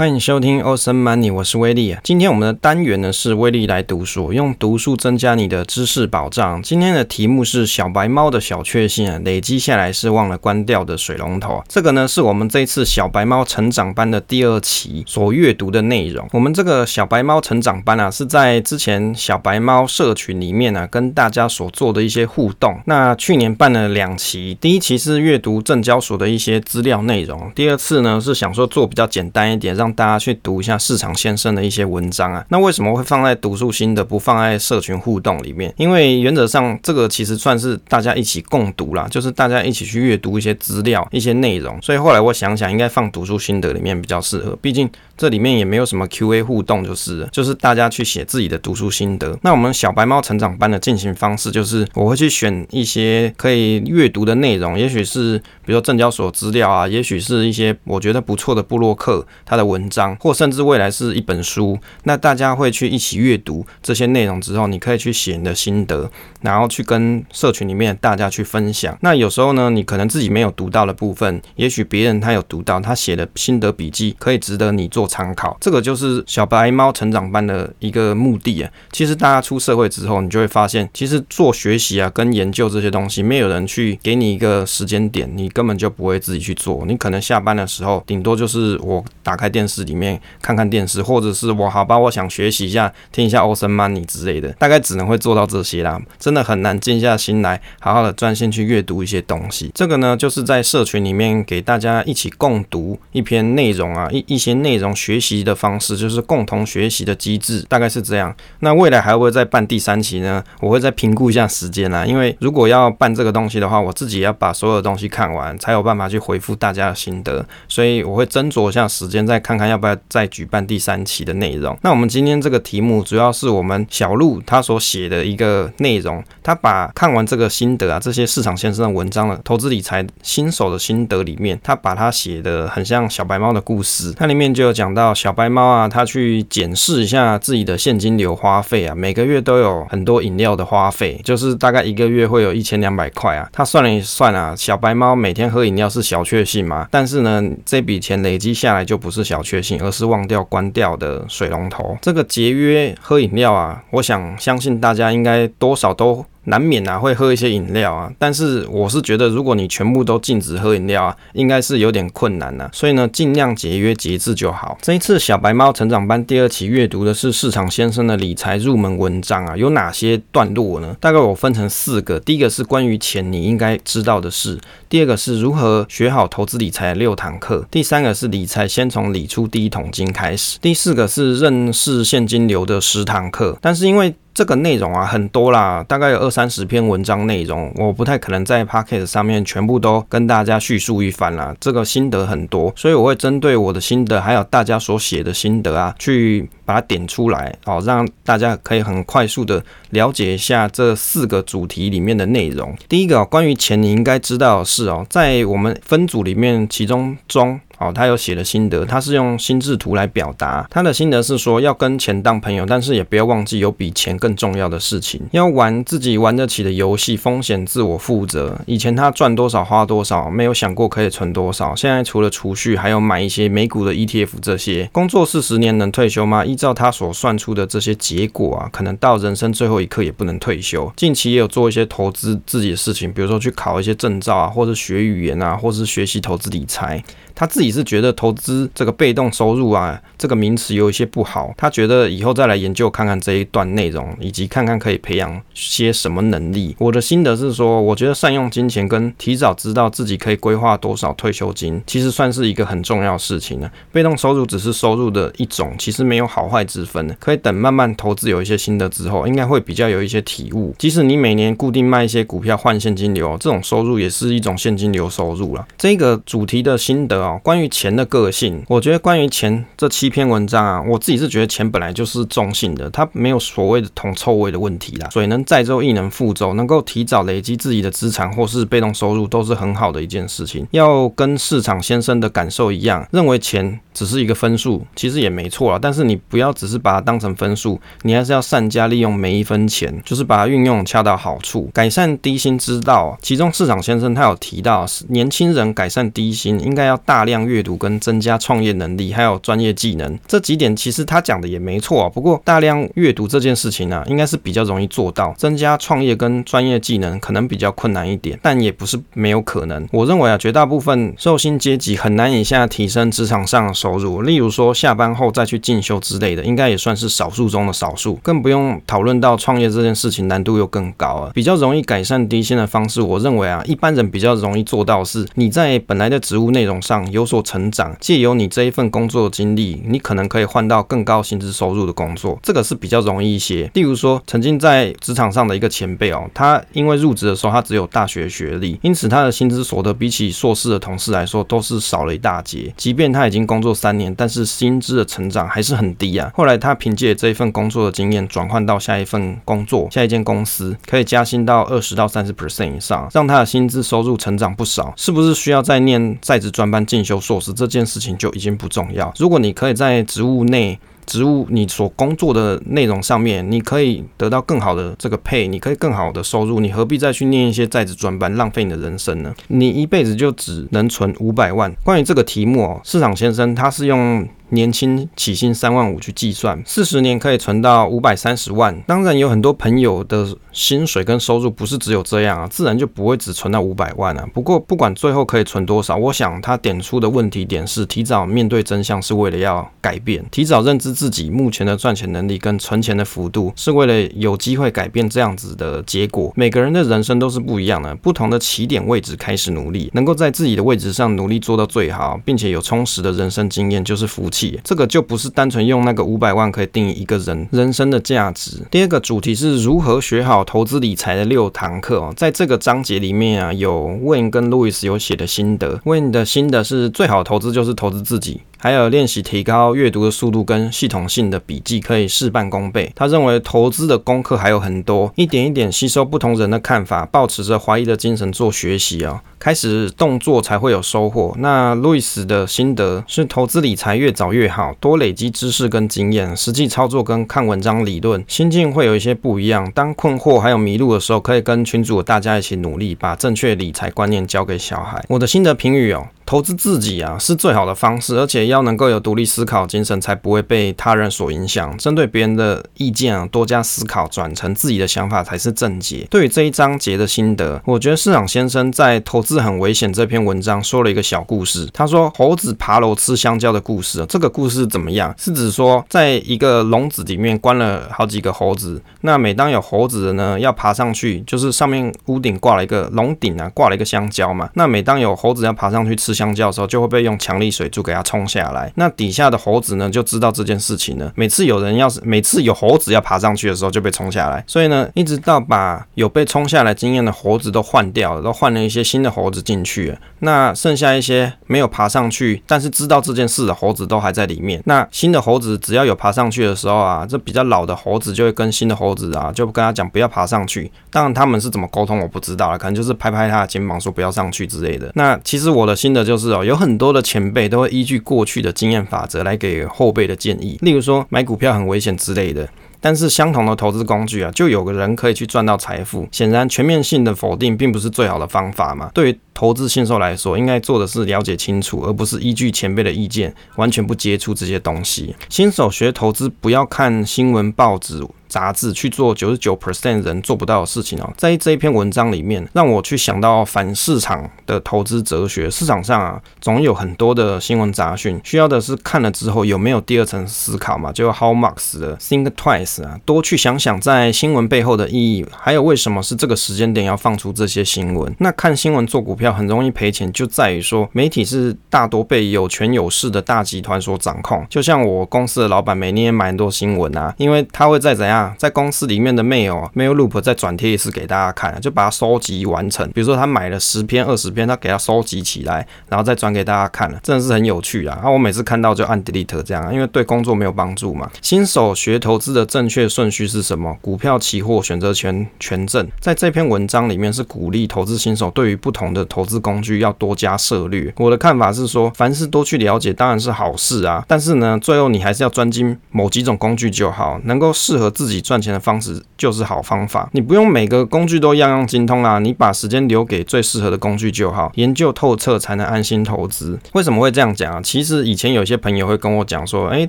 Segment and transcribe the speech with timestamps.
[0.00, 1.94] 欢迎收听 Awesome Money，我是威力。
[2.02, 6.62] 今天我们的单元呢是威力来读书，用读书增加你的知识保障。
[6.62, 11.62] 今天的题目是小白猫的小确幸啊，累积下来是忘了关掉的水龙头。
[11.68, 16.26] 这个呢是我们这次小白猫成长班的第二期所阅读的内容。
[16.32, 22.80] 我们这个小白猫成长班啊，是在之前小白猫社群里面呢、啊、跟大家所做的一些互动。
[22.86, 35.72] 那去年办了两期，第一期是阅读证交所的一些资料内容，第二次呢是想说做比较简单一点，让大家去读一下市场先生的一些文章啊，那为什么会放在读书心得，不放在社群互动里面？
[35.76, 41.80] 因为原则上这个其实算是大家一起共读啦，就是大家一起去阅读一些资料、一些内容。
[41.82, 49.38] 所以后来我想想，应该放读书心得里面比较适合，毕竟这里面也没有什么 QA 互动，就是就是大家去写自己的读书心得。
[49.42, 60.14] 那我们小白猫成长班的进行方式就是，我会去选一些可以阅读的内容，也许是比如说证交所资料啊，也许是一些我觉得不错的布洛克他的文文章。
[60.20, 66.10] 或甚至未来是一本书，那大家会去一起阅读这些内容之后，你可以去写你的心得，
[66.42, 68.96] 然后去跟社群里面大家去分享。
[69.00, 75.56] 那有时候呢，你可能自己没有读到的部分，也许别人他有读到，他写的心得笔记可以值得你做参考。
[75.60, 78.70] 这个就是小白猫成长班的一个目的啊。
[78.92, 86.84] 其实大家出社会之后，你就会发现，其实做学习啊跟研究这些东西，没有人去给你一个时间点，你根本就不会自己去做。
[86.86, 90.18] 你可能下班的时候，顶多就是我打开电电视里面。
[90.40, 96.00] 看看电视，或者是我好吧，我想学习一下，听一下 Awesome Money 之类的，大概只能会做到这些啦。
[96.18, 99.70] 真的很难静下心来，好好的专心去阅读一些东西。
[99.74, 108.34] 这个呢，就是在社群里面给大家一起共读一篇内容啊，一一些内容学习的方式，就是共同学习的机制，大概是这样。
[108.60, 110.42] 那未来还会不会再办第三期呢？
[110.60, 119.90] 我会再评估一下时间啦，因为如果要办这个东西的话，我自己要把所有的东西看完，才有办法去回复大家的心得，所以我会斟酌一下时间，再看看要不要。
[120.08, 121.76] 再举办第三期的内容。
[121.82, 126.22] 那我们今天这个题目主要是我们小鹿他所写的一个内容。
[126.42, 134.12] 他把看完这个心得啊，这些市场先生的文章的投资理财新手的心得里面，他把它写的很像小白猫的故事。
[134.16, 143.48] 它里面就有讲到小白猫啊，他去检视一下自己的现金流花费啊，每个月都有很多饮料的花费，就是大概一个月会有一千两百块啊。
[143.52, 156.24] 他算了一算啊，小白猫每天喝饮料是小确幸嘛，但是呢，这笔钱累积下来就不是小确幸，而是忘掉关掉的水龙头，这个节约喝饮料啊，我想相信大家应该多少都。
[156.44, 162.68] 难免啊，会喝一些饮料啊，但是我是觉得，如果你全部都禁止喝饮料啊，应该是有点困难呐。
[162.72, 164.78] 所以呢，尽量节约节制就好。
[164.80, 170.96] 这一次小白猫成长班第二期阅读的是市场先生的理财入门文章啊，有哪些段落呢？
[170.98, 174.58] 大概我分成四个，第一个是关于钱你应该知道的事，
[174.88, 183.58] 第二个是如何学好投资理财六堂课，第三个是理财先从理出第一桶金开始，第四个是认识现金流的十堂课。
[183.60, 191.54] 但是因为这个内容啊很多啦，大概有二三十篇文章内容，我不太可能在 Podcast 上面全部都跟大家叙述一番啦。
[191.60, 199.60] 这个心得很多，所以我会针对我的心得，还有大家所写的心得啊，去把它点出来哦，让大家可以很快速的
[199.90, 202.72] 了解一下这四个主题里面的内容。
[202.88, 207.58] 第一个，关于钱你应该知道的事哦，在我们分组里面，其中中。
[207.80, 218.60] 哦，他有写了心得，他是用心智图来表达他的心得是说，要跟钱当朋友，但是也不要忘记有比钱更重要的事情，要玩自己玩得起的游戏，风险自我负责。
[218.66, 221.74] 以前他赚多少花多少，没有想过可以存多少。
[221.74, 224.90] 现在除了储蓄，还有买一些美股的 ETF 这些。
[224.92, 226.44] 工作四十年能退休吗？
[226.44, 230.92] 依照他所算出的这些结果啊，可能到人生最后一刻也不能退休。
[230.94, 237.02] 近期也有做一些投资自己的事情，比如说去考一些证照啊，或者学语言啊，或是学习投资理财。
[237.34, 241.54] 他自己是觉得投资这个被动收入啊，这个名词有一些不好。
[241.56, 246.76] 他觉得以后再来研究看看这一段内容，以及看看可以培养些什么能力。
[246.78, 253.70] 我的心得是说，我觉得善用金钱跟提早知道自己可以规划多少退休金，其实算是一个很重要的事情呢。
[253.90, 257.16] 被动收入只是收入的一种，其实没有好坏之分。
[257.20, 260.74] 可以等慢慢投资有一些心得之后，应该会比较有一些体悟。
[260.76, 265.66] 即使你每年固定卖一些股票换现金流，这种收入也是一种现金流收入了。
[265.78, 267.38] 这个主题的心得啊。
[267.44, 275.08] 关于钱的个性，我觉得关于钱这七篇文章啊，我自己是觉得钱本来就是中性的，它没有所谓的铜臭味的问题啦。
[275.10, 280.66] 水能载舟，亦能覆舟，能够提早累积自己的资产或是被动收入，都是很好的一件事情。
[280.72, 285.78] 要跟市场先生的感受一样，认为钱只是一个分数，其实也没错啊。
[285.80, 293.18] 但是你不要只是把它当成分数，你还是要善加利用每一分钱，就是把它运用恰到好处，改善低薪之道。
[293.20, 300.18] 其中市场先生他有提到，年轻人改善低薪应该要大量阅读跟增加创业能力，还有专业技能。
[300.28, 302.08] 这几点其实他讲的也没错。
[302.10, 309.86] 不过大量阅读这件事情呢、啊，应该是比较容易做到，增加创业跟专业技能可能比较困难一点，但也不是没有可能。
[309.90, 318.14] 我认为啊，绝大部分受薪阶级很难以下提升职场上的收入，例如说下班后再去进修之类的，应该也算是少数中的少数。
[318.22, 321.32] 更不用讨论到创业这件事情难度又更高了。
[321.34, 333.70] 比较容易改善低薪的方式，我认为啊，一般人比较容易做到是你在本来的职务内容上有所成长，借由你这一份工作的经历，你可能可以换到更高薪资收入的工作，这个是比较容易一些。
[333.74, 342.72] 例如说，曾经在职场上的一个前辈哦，他因为入职的时候他只有大学学历，因此他的薪资所得比起硕士的同事来说都是少了一大截。
[342.76, 354.92] 即便他已经工作三年，但是薪资的成长还是很低后来他凭借这一份工作的经验转换到下一份工作，下一间公司可以加薪到二十到三十 percent 以上，让他的薪资收入成长不少。
[354.96, 357.52] 是不是需要再念在职专班进修硕士？
[357.52, 359.12] 这件事情就已经不重要。
[359.18, 369.34] 如果你可以在职务内，职务你所工作的内容上面，你可以得到更好的这个 pay，你可以更好的收入，你何必再去念一些在职专班，浪费你的人生呢？
[369.48, 371.74] 你一辈子就只能存五百万。
[371.84, 374.26] 关于这个题目哦，市场先生他是用。
[374.50, 378.78] 年轻起薪三万五去计算，四十年可以存到五百三十万。
[378.86, 384.26] 当然有很多朋友的薪水跟收入不是只有这样啊，自然就不会只存到五百万啊。
[384.34, 396.32] 不过不管最后可以存多少，我想他点出的问题点是提早面对真相，是为了要改变，提早认知自己目前的赚钱能力跟存钱的幅度，是为了有机会改变这样子的结果。
[396.34, 404.39] 每个人的人生都是不一样的，不同的起点位置开始努力，能够在自己的位置上努力做到最好，并且有充实的人生经验，就是福气。
[404.62, 408.58] 这个就不是单纯用那个五百万可以定义一个人人生的价值。
[408.70, 415.80] 第二个主题是如何学好投资理财的六堂课哦，在这个章节里面啊，有 Win 跟 Louis 有写的心得。
[415.84, 418.40] Win 的心得是最好投资就是投资自己。
[418.62, 422.92] 还有练习提高阅读的速度跟系统性的笔记，可以事半功倍。
[422.94, 431.34] 他认为投资的功课还有很多，一点一点吸收不同人的看法，抱持着怀疑的精神做学习啊，开始动作才会有收获。
[431.38, 439.70] 那路易斯的心得是投资理财越早越好，多累积知识跟经验，实际操作跟看文章理论，心境会有一些不一样。
[439.72, 445.04] 当困惑还有迷路的时候，可以跟群主大家一起努力，把正确理财观念交给小孩。
[445.08, 446.06] 我的心得评语哦。
[446.30, 451.76] 投资自己啊，是最好的方式，而且要能够有独立思考精神，才不会被他人所影响。
[451.76, 456.06] 针对别人的意见啊，多加思考，转成自己的想法才是正解。
[456.08, 461.68] 对于这一章节的心得，我觉得市场先生在《投资很危险》这篇文章说了一个小故事。
[461.74, 464.06] 他说猴子爬楼吃香蕉的故事。
[464.08, 465.12] 这个故事怎么样？
[465.18, 474.48] 是指说，在一个笼子里面关了好几个猴子，那每当有猴子的呢要爬上去，就是上面屋顶挂了一个笼顶啊，挂了一个香蕉嘛。
[474.54, 476.14] 那每当有猴子要爬上去吃。
[476.20, 481.10] 香蕉的时候就会被用强力水柱给它冲下来，那底下的猴子呢就知道这件事情了。
[481.14, 489.96] 每次有人要是每次有猴子要爬上去的时候就被冲下来，所以呢，一直到把有被冲下来经验的猴子都换掉了，都换了一些新的猴子进去。
[490.18, 494.62] 那剩下一些没有爬上去，但是知道这件事的猴子都还在里面。
[494.66, 500.70] 那新的猴子只要有爬上去的时候啊，这比较老的猴子就会跟新的猴子啊，就跟他讲不要爬上去。
[500.90, 504.92] 当然他们是怎么沟通我不知道了，可能就是拍拍他的肩膀说不要上去之类的。
[504.94, 512.48] 那其实我的新的就是哦，有很多的前辈都会依据过去的经验法则来给后辈的建议，例如说买股票很危险之类的。
[512.80, 516.08] 但是相同的投资工具啊，就有个人可以去赚到财富。
[516.10, 518.90] 显然，全面性的否定并不是最好的方法嘛。
[518.92, 525.14] 对于投资新手来说，应该做的是了解清楚，而不是依据前辈的意见，完全不接触这些东西。
[525.28, 528.02] 新手学投资，不要看新闻报纸。
[528.30, 535.50] 杂志去做九十九 percent 人做不到的事情哦，在这一篇文章里面，让我去想到反市场的投资哲学。
[535.50, 540.92] 市场上啊，总有很多的新闻杂讯，需要的是看了之后有没有第二层思考嘛？
[540.92, 548.14] 就 How Marks 的 Think Twice 啊，多去想想在新闻背后的意义，还有为什么是这个时间点要放出这些新闻。
[548.20, 554.46] 那看新闻做股票很容易赔钱，就在于说媒体是大多被有权有势的大集团所掌控。
[554.48, 558.19] 就像我公司的老板每年买很多新闻啊，因为他会在怎样。
[558.36, 562.88] 在公司里面的 mail 啊 mail loop 再转贴一次给大家看，就把它收集完成。
[562.92, 568.00] 比如说他买了十篇、二十篇，他给他收集起来，然后再转给大家看，真的是很有趣啊！
[568.02, 571.08] 啊我每次看到就按 delete 这样，因为对工作没有帮助嘛。
[571.22, 573.76] 新手学投资的正确顺序是什么？
[573.80, 575.86] 股票、期货、选择权、权证。
[576.00, 580.92] 在这篇文章里面是鼓励投资新手对于不同的投资工具要多加涉略。
[580.96, 590.10] 我的看法是说，凡事多去了解当然是好事啊，但是呢，最后你还是要专精某几种工具就好，能够适合自己自己赚钱的方式就是好方法。
[590.10, 596.58] 你不用每个工具都样样精通啊，你把时间留给最适合的工具就好，研究透彻才能安心投资。
[596.72, 597.60] 为什么会这样讲啊？
[597.62, 599.88] 其实以前有些朋友会跟我讲说，诶，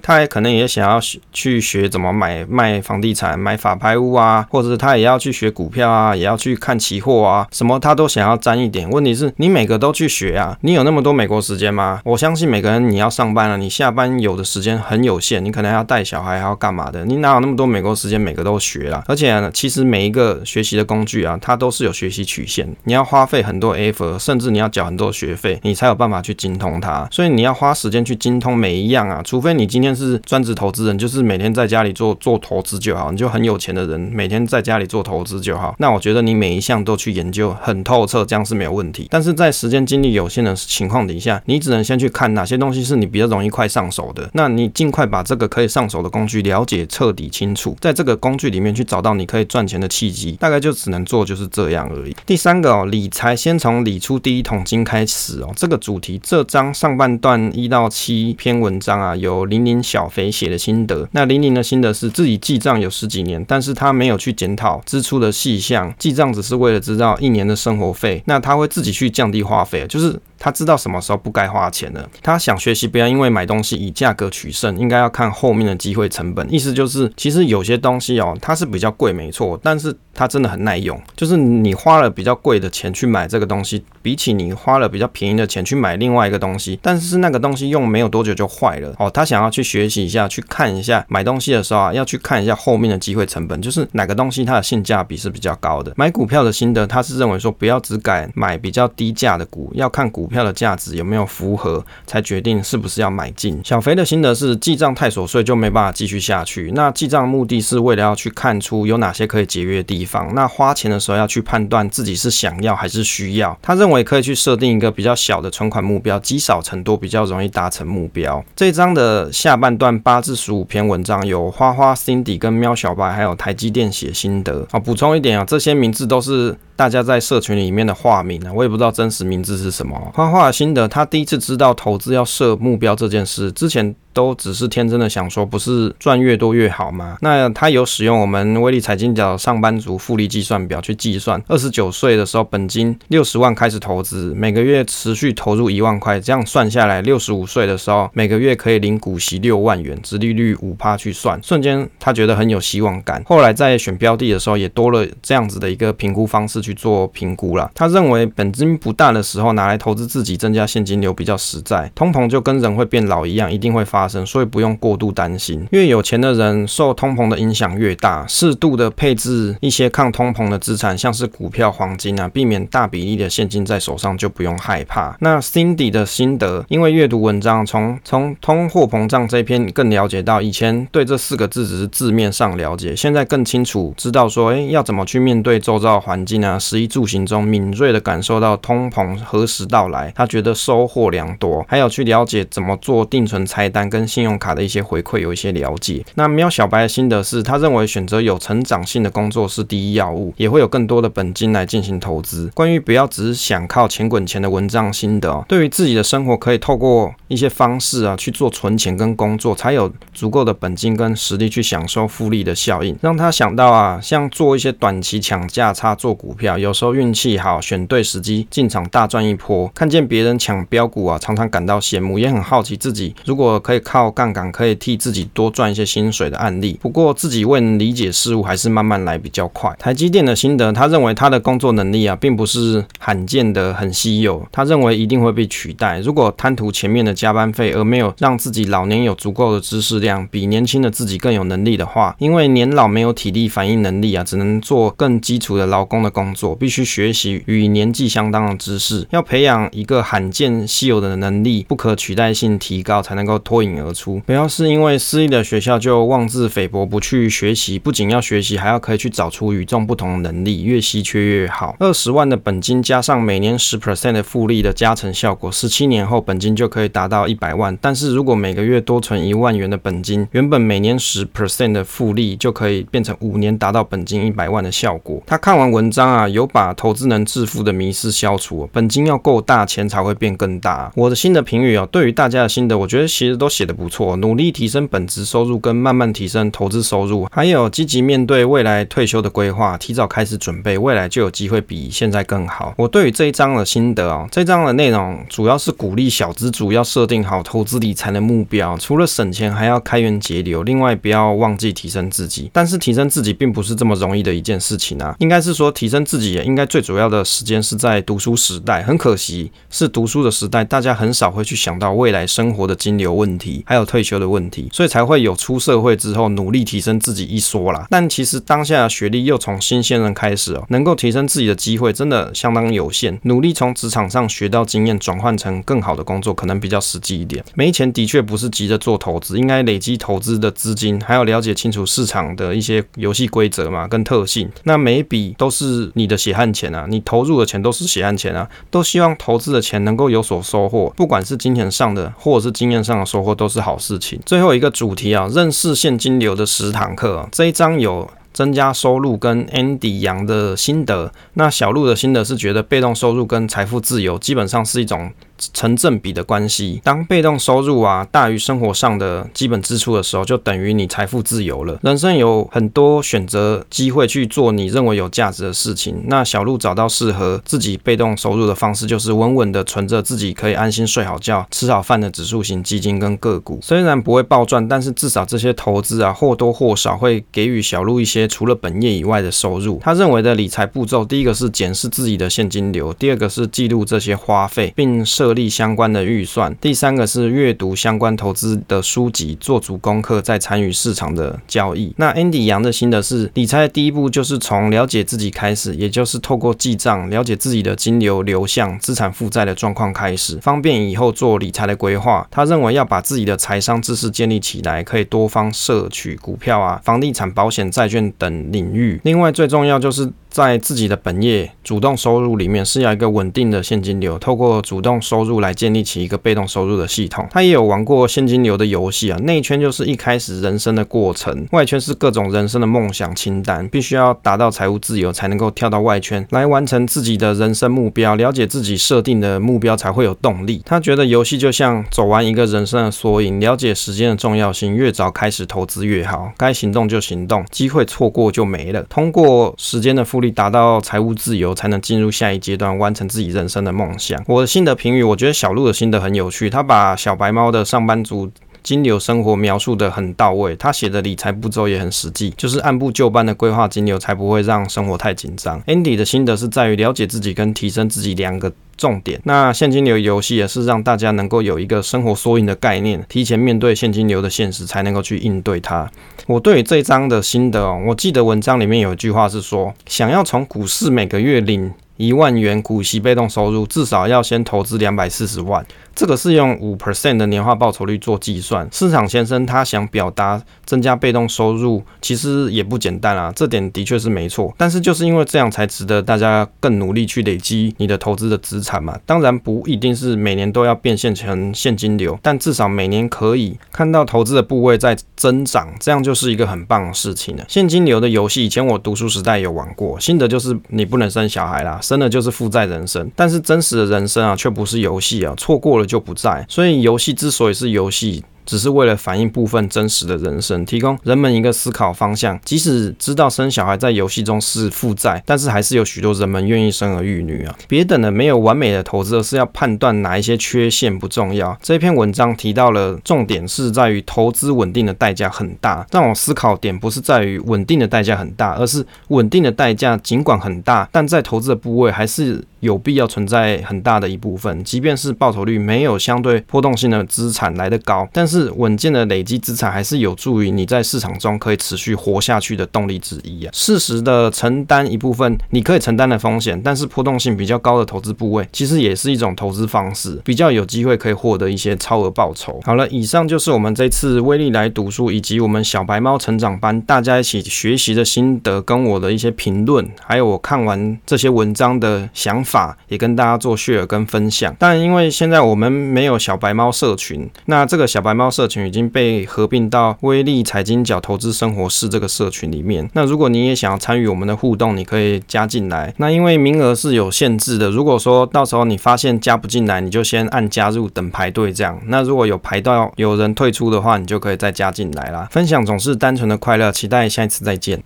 [0.04, 1.00] 他也可能也想要
[1.32, 8.88] 去学怎么买卖房地产、买法拍屋啊，或者他也要去学股票啊，也要去看期货啊，什么他都想要沾一点。
[8.88, 12.00] 问题是，你每个都去学啊，你有那么多美国时间吗？
[12.06, 17.04] 我相信每个人你要上班了，你下班有的时间很有限，你可能要带小孩，还要干嘛的？
[17.06, 19.04] 你哪有那么多美国时间，每个都学啦？
[19.08, 27.08] 而且呢，其实每一个学习的工具啊，它都是有学习曲线，你要花费很多 effort，甚至你要缴很多学费，你才有办法去精通它。
[27.10, 35.74] 所以你要花时间去精通每一样啊，除非你今天是专职投资人，就是每天在家里做做投资就好，你就很有钱的人，每天在家里做投资就好。
[35.80, 39.08] 那我觉得你每一项都去研究很透彻，这样是没有问题。
[39.10, 52.16] 但是在时间精力有限的情况底下，你只能先去看哪些东西是你比较容易快上手的，那你尽快把这个可以上手的工具了解彻底清楚，在这这个工具里面去找到你可以赚钱的契机，大概就只能做就是这样而已。
[52.26, 61.08] 第三个哦，理财先从理出第一桶金开始哦，这个主题这章上半段一到七篇文章啊，有玲玲小肥写的心得。
[61.12, 70.20] 那玲玲的心得是自己记账有十几年，但是他没有去检讨支出的细项，记账只是为了知道一年的生活费，那他会自己去降低花费，就是。
[70.44, 72.10] 他知道什么时候不该花钱了。
[72.24, 76.52] 他想学习，不要因为买东西以价格取胜，应该要看后面的机会成本。
[76.52, 81.00] 意思就是，其实有些东东西哦，它是比较贵，没错，但是它真的很耐用。
[81.16, 89.10] 就是你花了比较贵的钱去买这个东西，比起你花了比较便宜的钱去买另外一个东西，但是那个东西用没有多久就坏了哦。
[89.10, 95.92] 他想要去学习一下，去看一下买东西的时候啊，要去看一下后面的机会成本，就是哪个东西它的性价比是比较高的。
[95.98, 103.60] 买股票的心得，他是认为说，不要只敢买比较低价的股，要看股票的价值有没有符合，才决定是不是要买进。
[103.66, 106.72] 小肥的心得是记账太琐碎就没办法继续下去。
[106.76, 110.34] 那记账目的是为了要去看出有哪些可以节约的地方。
[110.34, 113.58] 那花钱的时候要去判断自己是想要还是需要。
[113.62, 118.44] 他认为可以去设定一个比较小的存款目标，积少成多，比较容易达成目标。
[118.56, 124.66] 这一章的下半段八至十五篇文章有花花、Cindy 跟喵小白，还有台积电写心得。
[124.72, 126.56] 啊，补充一点啊，这些名字都是。
[126.82, 129.96] 大家在社群里面的化名啊，我也不知道真实名字是什么。
[130.16, 133.96] 花花的心得，他第一次知道投资要设目标这件事，之前。
[134.14, 137.18] 都只是天真的想说，不是赚越多越好吗？
[137.22, 153.24] 那他有使用我们威力财经角上班族复利计算表去计算，二十九岁的时候本金六十万开始投资，每个月持续投入一万块，这样算下来，六十五岁的时候每个月可以领股息六万元，直利率五趴去算，瞬间他觉得很有希望感。
[153.26, 157.72] 后来在选标的的时候，也多了这样子的一个评估方式去做评估了。
[157.74, 161.92] 他认为本金不大的时候拿来投资自己，增加现金流比较实在。
[161.96, 164.08] 通膨就跟人会变老一样，一定会发。
[164.08, 165.66] 生，所以不用过度担心。
[165.72, 175.16] 越有钱的人受通膨的影响越大，适度的配置一些抗通膨的资产，像是股票、黄金啊，避免大比例的现金在手上，就不用害怕。
[175.22, 193.82] 那 Cindy 的心得，因为阅读文章，从从通货膨胀这篇更了解到，以前对这四个字只是字面上了解，现在更清楚知道说，诶，要怎么去面对周遭环境啊，啊食衣住行中敏锐的感受到通膨何时到来，他觉得收获良多，还有去了解怎么做定存菜单。
[193.92, 196.06] 跟信用卡的一些回馈有一些了解。
[196.16, 202.50] 那喵小白的心得是，他认为选择有成长性的工作是第一要务，也会有更多的本金来进行投资。
[202.54, 212.96] 关于不要只是想靠钱滚钱的文章心得，对于自己的生活可以透过一些方式啊去做存钱跟工作，才有足够的本金跟实力去享受复利的效应。
[213.02, 219.68] 让他想到啊，像做一些短期抢价差做股票，有时候运气好，选对时机进场大赚一波。
[219.76, 223.82] 看见别人抢标股啊，常常感到羡慕，也很好奇自己如果可以。
[223.84, 229.76] 靠杠杆可以替自己多赚一些薪水的案例，不过自己未能理解事物，还是慢慢来比较快。
[229.80, 236.00] 台积电的心得，他认为他的工作能力啊，并不是罕见的很稀有，他认为一定会被取代。
[236.00, 261.76] 如果贪图前面的加班费，而没有让自己老年有足够的知识量，比年轻的自己更有能力的话，因为年老没有体力反应能力啊，只能做更基础的劳工的工作，必须学习与年纪相当的知识，要培养一个罕见稀有的能力，不可取代性提高，才能够脱颖而出，不要是因为私立的学校就妄自菲薄，不去去学习，不仅要学习，还要可以去找出与众不同的能力，越稀缺越好。
[261.78, 267.78] 二十万的本金加上每年十 percent 的复利的加成效果，十七年后本金就可以达到一百万。
[267.82, 275.22] 但是如果每个月多存一万元的本金，原本每年十 percent 的复利就可以变成五年达到本金一百万的效果。
[275.28, 280.92] 他看完文章啊，有把投资能致富的迷思消除，本金要够大，钱才会变更大。
[280.96, 292.74] 我的新的评语哦，对于大家的心得，我觉得其实都写得不错，努力提升本职收入跟慢慢提升投资收入，还有积极面对未来退休的规划，提早开始准备，未来就有机会比现在更好。
[292.78, 302.50] 我对于这一章的心得哦，这章的内容主要是鼓励小资主要设定好投资理财的目标，除了省钱，还要开源节流，另外不要忘记提升自己。
[302.54, 308.84] 但是提升自己并不是这么容易的一件事情啊，应该是说提升自己也应该最主要的时间是在读书时代。
[308.84, 317.88] 很可惜，是读书的时代，大家很少会去想到未来生活的金流问题，还有退休的问题，所以才会有出社会之后努力提升自己一说啦。
[317.90, 323.18] 但其实当下学历又从新鲜人开始哦，能够提升自己的机会真的相当有限。
[323.24, 327.42] 努力从职场上学到经验，转换成更好的工作，可能比较实际一点。
[327.56, 334.50] 没钱的确不是急着做投资，应该累积投资的资金，还要了解清楚市场的一些游戏规则嘛，跟特性。
[334.66, 344.20] 那每一笔都是你的血汗钱啊，你投入的钱都是血汗钱啊，都希望投资的钱能够有所收获，不管是金钱上的或者是经验上的收获，都是好事情。
[344.26, 348.10] 最后一个主题啊，认识现金流的十堂课，这一章有。
[348.34, 355.12] 增加收入跟 Andy 杨的心得，那小鹿的心得是觉得被动收入跟财富自由基本上是一种。
[355.54, 361.80] 成正比的关系，当被动收入啊大于生活上的基本支出的时候，就等于你财富自由了。
[361.82, 366.04] 人生有很多选择机会去做你认为有价值的事情。
[366.06, 373.58] 那小鹿找到适合自己被动收入的方式，就是稳稳的存着自己可以安心睡好觉、吃好饭的指数型基金跟个股。
[373.64, 379.80] 虽然不会暴赚，但是至少这些投资啊或多或少会给予小鹿一些除了本业以外的收入。
[379.82, 385.31] 他认为的理财步骤，第一个是检视自己的现金流，第二个是记录这些花费，并设。
[385.32, 386.54] 设立相关的预算。
[386.60, 391.94] 第三个是阅读相关投资的书籍，做足功课，再参与市场的交易。
[391.96, 402.28] 那 Andy 杨的心得是，理财的第一步就是从了解自己开始，也就是透过记账，了解自己的金流流向、资产负债的状况开始，方便以后做理财的规划。
[402.30, 409.00] 他认为要把自己的财商知识建立起来，可以多方摄取股票啊、房地产、保险、债券等领域。
[409.06, 410.12] 另外最重要就是。
[410.32, 417.28] 在自己的本业主动收入里面是要一个稳定的现金流，透过主动收入来建立起一个被动收入的系统。
[417.30, 430.62] 他也有玩过现金流的游戏啊，内圈就是一开始人生的过程，外圈是各种人生的梦想清单，必须要达到财务自由才能够跳到外圈来完成自己的人生目标，了解自己设定的目标才会有动力。
[430.66, 438.82] 他觉得游戏就像走完一个人生的缩影，了解时间的重要性，越早开始投资越好，该行动就行动，机会错过就没了。
[438.84, 444.24] 通过时间的复力达到财务自由，才能进入下一阶段，完成自己人生的梦想。
[444.28, 448.32] 我的心得评语，我觉得小鹿的心得很有趣，他把小白猫的上班族
[448.64, 455.62] 金流生活描述得很到位，他写的理财步骤也很实际，就是按部就班的规划金流，才不会让生活太紧张。
[455.64, 459.20] Andy 的心得是在于了解自己跟提升自己两个重点。
[459.24, 465.90] 那现金流游戏也是让大家能够有一个生活缩影的概念，提前面对现金流的现实，才能够去应对它。
[466.28, 475.66] 我对于这一章的心得哦，我记得文章里面有一句话是说，想要从股市每个月领一万元股息被动收入，至少要先投资两百四十万。
[475.94, 478.68] 这个是用五 percent 的年化报酬率做计算。
[478.72, 484.54] 市场先生他想表达增加被动收入，其实也不简单啊，这点的确是没错。
[484.58, 488.98] 但是就是因为这样，才值得大家更努力去累积你的投资的资产嘛。
[489.06, 497.44] 当然不一定是每年都要变现成现金流，但至少每年可以看到投资的部位在增长，这样就是一个很棒的事情了。
[497.50, 503.12] 现金流的游戏，以前我读书时代有玩过，心得就是你不能生小孩啦，生了就是负债人生。
[503.16, 505.81] 但是真实的人生啊，却不是游戏啊，错过了。
[505.86, 512.40] 就不在，所以游戏之所以是游戏，只是为了反映部分真实的人生，提供人们一个思考方向。
[512.44, 517.56] 即使知道生小孩在游戏中是负债，但是还是有许多人们愿意生儿育女啊！
[517.68, 521.58] 别等了，没有完美的投资，而是要判断哪一些缺陷不重要。
[521.62, 532.44] 这篇文章提到了重点是在于投资稳定的代价很大，让我思考点不是在于稳定的代价很大，而是稳定的代价尽管很大，但在投资的部位还是。
[532.62, 534.64] 有必要存在很大的一部分。
[534.64, 543.52] 即便是报酬率没有相对波动性的资产来得高，但是稳健的累积资产还是有助于你在市场中可以持续活下去的动力之一啊。
[543.54, 552.60] 适时的承担一部分你可以承担的风险，但是波动性比较高的投资部位，其实也是一种投资方式，比较有机会可以获得一些超额报酬。
[552.64, 564.54] 好了，以上就是我们这次威利来读书以及我们小白猫成长班大家一起学习的心得跟我的一些评论，还有我看完这些文章的想法，法也跟大家做 share 跟分享。
[564.60, 572.90] 但因为现在我们没有小白猫社群，那这个小白猫社群已经被合并到威利财经角投资生活室这个社群里面。
[572.94, 575.94] 那如果你也想要参与我们的互动，你可以加进来。
[575.98, 581.80] 那因为名额是有限制的，如果说到时候你发现加不进来，你就先按加入等排队这样。
[581.88, 585.28] 那如果有排到有人退出的话，你就可以再加进来啦。
[585.32, 587.80] 分享总是单纯的快乐，期待下一次再见。